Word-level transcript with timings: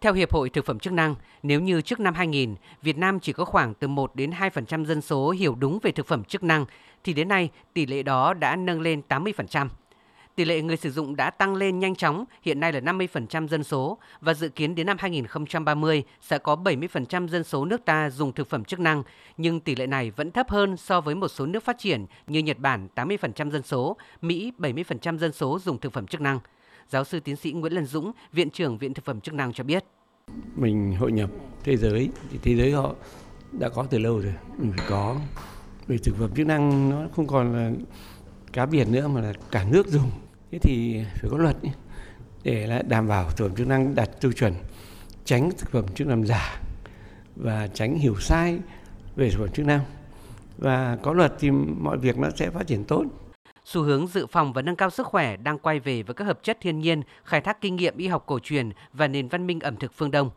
Theo 0.00 0.12
Hiệp 0.12 0.32
hội 0.32 0.50
Thực 0.50 0.66
phẩm 0.66 0.78
chức 0.78 0.92
năng, 0.92 1.14
nếu 1.42 1.60
như 1.60 1.80
trước 1.80 2.00
năm 2.00 2.14
2000, 2.14 2.54
Việt 2.82 2.98
Nam 2.98 3.20
chỉ 3.20 3.32
có 3.32 3.44
khoảng 3.44 3.74
từ 3.74 3.88
1 3.88 4.14
đến 4.14 4.30
2% 4.30 4.84
dân 4.84 5.00
số 5.00 5.30
hiểu 5.30 5.54
đúng 5.54 5.78
về 5.82 5.92
thực 5.92 6.06
phẩm 6.06 6.24
chức 6.24 6.42
năng, 6.42 6.64
thì 7.04 7.12
đến 7.12 7.28
nay 7.28 7.50
tỷ 7.74 7.86
lệ 7.86 8.02
đó 8.02 8.34
đã 8.34 8.56
nâng 8.56 8.80
lên 8.80 9.02
80%. 9.08 9.68
Tỷ 10.34 10.44
lệ 10.44 10.62
người 10.62 10.76
sử 10.76 10.90
dụng 10.90 11.16
đã 11.16 11.30
tăng 11.30 11.54
lên 11.54 11.78
nhanh 11.78 11.94
chóng, 11.94 12.24
hiện 12.42 12.60
nay 12.60 12.72
là 12.72 12.80
50% 12.80 13.48
dân 13.48 13.64
số 13.64 13.98
và 14.20 14.34
dự 14.34 14.48
kiến 14.48 14.74
đến 14.74 14.86
năm 14.86 14.96
2030 15.00 16.04
sẽ 16.20 16.38
có 16.38 16.56
70% 16.56 17.28
dân 17.28 17.44
số 17.44 17.64
nước 17.64 17.84
ta 17.84 18.10
dùng 18.10 18.32
thực 18.32 18.50
phẩm 18.50 18.64
chức 18.64 18.80
năng, 18.80 19.02
nhưng 19.36 19.60
tỷ 19.60 19.76
lệ 19.76 19.86
này 19.86 20.10
vẫn 20.10 20.30
thấp 20.30 20.50
hơn 20.50 20.76
so 20.76 21.00
với 21.00 21.14
một 21.14 21.28
số 21.28 21.46
nước 21.46 21.64
phát 21.64 21.78
triển 21.78 22.06
như 22.26 22.40
Nhật 22.40 22.58
Bản 22.58 22.88
80% 22.94 23.50
dân 23.50 23.62
số, 23.62 23.96
Mỹ 24.22 24.52
70% 24.58 25.18
dân 25.18 25.32
số 25.32 25.58
dùng 25.58 25.78
thực 25.78 25.92
phẩm 25.92 26.06
chức 26.06 26.20
năng. 26.20 26.38
Giáo 26.90 27.04
sư 27.04 27.20
tiến 27.20 27.36
sĩ 27.36 27.52
Nguyễn 27.52 27.72
Lân 27.72 27.86
Dũng, 27.86 28.12
Viện 28.32 28.50
trưởng 28.50 28.78
Viện 28.78 28.94
Thực 28.94 29.04
phẩm 29.04 29.20
chức 29.20 29.34
năng 29.34 29.52
cho 29.52 29.64
biết. 29.64 29.84
Mình 30.56 30.96
hội 30.98 31.12
nhập 31.12 31.30
thế 31.64 31.76
giới, 31.76 32.10
thì 32.30 32.38
thế 32.42 32.56
giới 32.56 32.72
họ 32.72 32.94
đã 33.52 33.68
có 33.68 33.86
từ 33.90 33.98
lâu 33.98 34.20
rồi, 34.20 34.34
mình 34.58 34.72
phải 34.76 34.86
có. 34.90 35.16
về 35.86 35.98
thực 35.98 36.16
phẩm 36.18 36.30
chức 36.36 36.46
năng 36.46 36.90
nó 36.90 37.08
không 37.16 37.26
còn 37.26 37.52
là 37.52 37.70
cá 38.52 38.66
biển 38.66 38.92
nữa 38.92 39.08
mà 39.08 39.20
là 39.20 39.32
cả 39.50 39.66
nước 39.70 39.86
dùng. 39.86 40.10
Thế 40.50 40.58
thì 40.58 41.04
phải 41.14 41.30
có 41.30 41.38
luật 41.38 41.56
để 42.42 42.66
là 42.66 42.82
đảm 42.82 43.08
bảo 43.08 43.30
thực 43.30 43.48
phẩm 43.48 43.56
chức 43.56 43.66
năng 43.66 43.94
đạt 43.94 44.20
tiêu 44.20 44.32
chuẩn, 44.32 44.54
tránh 45.24 45.50
thực 45.58 45.70
phẩm 45.70 45.84
chức 45.94 46.06
năng 46.06 46.26
giả 46.26 46.60
và 47.36 47.68
tránh 47.74 47.98
hiểu 47.98 48.14
sai 48.20 48.58
về 49.16 49.30
thực 49.30 49.38
phẩm 49.38 49.48
chức 49.54 49.66
năng. 49.66 49.80
Và 50.58 50.98
có 51.02 51.12
luật 51.12 51.34
thì 51.38 51.50
mọi 51.80 51.98
việc 51.98 52.18
nó 52.18 52.30
sẽ 52.36 52.50
phát 52.50 52.66
triển 52.66 52.84
tốt. 52.84 53.04
Xu 53.64 53.82
hướng 53.82 54.06
dự 54.06 54.26
phòng 54.26 54.52
và 54.52 54.62
nâng 54.62 54.76
cao 54.76 54.90
sức 54.90 55.06
khỏe 55.06 55.36
đang 55.36 55.58
quay 55.58 55.80
về 55.80 56.02
với 56.02 56.14
các 56.14 56.24
hợp 56.24 56.42
chất 56.42 56.58
thiên 56.60 56.80
nhiên, 56.80 57.02
khai 57.24 57.40
thác 57.40 57.60
kinh 57.60 57.76
nghiệm 57.76 57.96
y 57.96 58.06
học 58.06 58.22
cổ 58.26 58.38
truyền 58.38 58.70
và 58.92 59.08
nền 59.08 59.28
văn 59.28 59.46
minh 59.46 59.60
ẩm 59.60 59.76
thực 59.76 59.92
phương 59.92 60.10
Đông. 60.10 60.30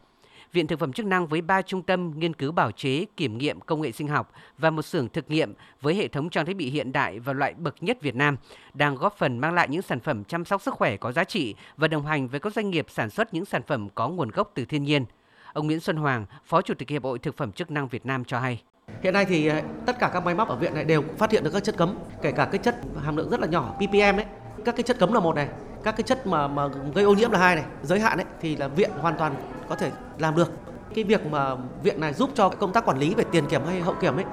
Viện 0.53 0.67
Thực 0.67 0.79
phẩm 0.79 0.93
chức 0.93 1.05
năng 1.05 1.27
với 1.27 1.41
3 1.41 1.61
trung 1.61 1.81
tâm 1.81 2.19
nghiên 2.19 2.33
cứu 2.33 2.51
bảo 2.51 2.71
chế, 2.71 3.05
kiểm 3.17 3.37
nghiệm 3.37 3.59
công 3.59 3.81
nghệ 3.81 3.91
sinh 3.91 4.07
học 4.07 4.31
và 4.57 4.69
một 4.69 4.81
xưởng 4.81 5.09
thực 5.09 5.29
nghiệm 5.29 5.53
với 5.81 5.95
hệ 5.95 6.07
thống 6.07 6.29
trang 6.29 6.45
thiết 6.45 6.55
bị 6.55 6.69
hiện 6.69 6.91
đại 6.91 7.19
và 7.19 7.33
loại 7.33 7.53
bậc 7.53 7.83
nhất 7.83 8.01
Việt 8.01 8.15
Nam 8.15 8.37
đang 8.73 8.95
góp 8.95 9.17
phần 9.17 9.39
mang 9.39 9.53
lại 9.53 9.67
những 9.69 9.81
sản 9.81 9.99
phẩm 9.99 10.23
chăm 10.23 10.45
sóc 10.45 10.61
sức 10.61 10.73
khỏe 10.73 10.97
có 10.97 11.11
giá 11.11 11.23
trị 11.23 11.55
và 11.77 11.87
đồng 11.87 12.05
hành 12.05 12.27
với 12.27 12.39
các 12.39 12.53
doanh 12.53 12.69
nghiệp 12.69 12.85
sản 12.89 13.09
xuất 13.09 13.33
những 13.33 13.45
sản 13.45 13.61
phẩm 13.67 13.89
có 13.95 14.09
nguồn 14.09 14.29
gốc 14.29 14.51
từ 14.53 14.65
thiên 14.65 14.83
nhiên. 14.83 15.05
Ông 15.53 15.67
Nguyễn 15.67 15.79
Xuân 15.79 15.97
Hoàng, 15.97 16.25
Phó 16.45 16.61
Chủ 16.61 16.73
tịch 16.73 16.89
Hiệp 16.89 17.03
hội 17.03 17.19
Thực 17.19 17.37
phẩm 17.37 17.51
chức 17.51 17.71
năng 17.71 17.87
Việt 17.87 18.05
Nam 18.05 18.25
cho 18.25 18.39
hay. 18.39 18.61
Hiện 19.03 19.13
nay 19.13 19.25
thì 19.25 19.47
ờ, 19.47 19.61
tất 19.85 19.99
cả 19.99 20.09
các 20.13 20.25
máy 20.25 20.35
móc 20.35 20.49
ở 20.49 20.55
viện 20.55 20.73
này 20.73 20.83
đều 20.83 21.03
phát 21.17 21.31
hiện 21.31 21.43
được 21.43 21.49
các 21.53 21.63
chất 21.63 21.77
cấm, 21.77 21.97
kể 22.21 22.31
cả 22.31 22.45
cái 22.45 22.57
chất 22.57 22.75
hàm 23.03 23.15
lượng 23.15 23.29
rất 23.29 23.39
là 23.39 23.47
nhỏ 23.47 23.75
ppm 23.75 24.17
đấy. 24.17 24.25
Các 24.65 24.75
cái 24.75 24.83
chất 24.83 24.99
cấm 24.99 25.13
là 25.13 25.19
một 25.19 25.35
này, 25.35 25.47
các 25.83 25.91
cái 25.91 26.03
chất 26.03 26.27
mà 26.27 26.47
mà 26.47 26.67
gây 26.95 27.03
ô 27.03 27.13
nhiễm 27.13 27.31
là 27.31 27.39
hai 27.39 27.55
này, 27.55 27.65
giới 27.83 27.99
hạn 27.99 28.17
đấy 28.17 28.25
thì 28.41 28.55
là 28.55 28.67
viện 28.67 28.89
hoàn 29.01 29.17
toàn 29.17 29.35
có 29.69 29.75
thể 29.75 29.91
làm 30.17 30.35
được. 30.35 30.51
Cái 30.95 31.03
việc 31.03 31.25
mà 31.25 31.55
viện 31.83 31.99
này 31.99 32.13
giúp 32.13 32.29
cho 32.35 32.49
công 32.49 32.73
tác 32.73 32.85
quản 32.85 32.99
lý 32.99 33.13
về 33.13 33.23
tiền 33.31 33.45
kiểm 33.49 33.61
hay 33.65 33.81
hậu 33.81 33.95
kiểm 34.01 34.15
ấy 34.15 34.25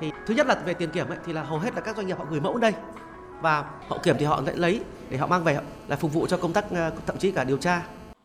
thì 0.00 0.12
thứ 0.26 0.34
nhất 0.34 0.46
là 0.46 0.54
về 0.54 0.74
tiền 0.74 0.90
kiểm 0.90 1.08
ấy 1.08 1.18
thì 1.26 1.32
là 1.32 1.42
hầu 1.42 1.58
hết 1.58 1.74
là 1.74 1.80
các 1.80 1.96
doanh 1.96 2.06
nghiệp 2.06 2.18
họ 2.18 2.24
gửi 2.30 2.40
mẫu 2.40 2.58
đây 2.58 2.72
và 3.40 3.64
hậu 3.88 3.98
kiểm 3.98 4.16
thì 4.18 4.24
họ 4.24 4.40
lại 4.46 4.56
lấy 4.56 4.80
để 5.10 5.16
họ 5.16 5.26
mang 5.26 5.44
về 5.44 5.58
là 5.88 5.96
phục 5.96 6.12
vụ 6.12 6.26
cho 6.26 6.36
công 6.36 6.52
tác 6.52 6.64
ờ, 6.70 6.92
thậm 7.06 7.18
chí 7.18 7.30
cả 7.30 7.44
điều 7.44 7.56
tra 7.56 7.82